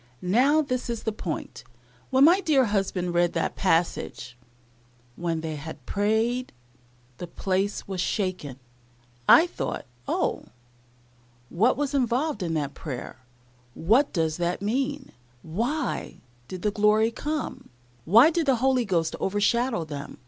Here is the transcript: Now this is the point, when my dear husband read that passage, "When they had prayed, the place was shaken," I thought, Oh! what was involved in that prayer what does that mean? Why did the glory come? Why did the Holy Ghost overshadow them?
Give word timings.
Now 0.33 0.63
this 0.63 0.89
is 0.89 1.03
the 1.03 1.11
point, 1.11 1.63
when 2.09 2.23
my 2.23 2.41
dear 2.41 2.65
husband 2.65 3.13
read 3.13 3.33
that 3.33 3.55
passage, 3.55 4.35
"When 5.15 5.41
they 5.41 5.57
had 5.57 5.85
prayed, 5.85 6.53
the 7.19 7.27
place 7.27 7.87
was 7.87 8.01
shaken," 8.01 8.57
I 9.29 9.45
thought, 9.45 9.85
Oh! 10.07 10.45
what 11.49 11.77
was 11.77 11.93
involved 11.93 12.41
in 12.41 12.55
that 12.55 12.73
prayer 12.73 13.19
what 13.75 14.11
does 14.11 14.37
that 14.37 14.59
mean? 14.59 15.11
Why 15.43 16.19
did 16.47 16.63
the 16.63 16.71
glory 16.71 17.11
come? 17.11 17.69
Why 18.03 18.31
did 18.31 18.47
the 18.47 18.55
Holy 18.55 18.85
Ghost 18.85 19.15
overshadow 19.19 19.85
them? 19.85 20.17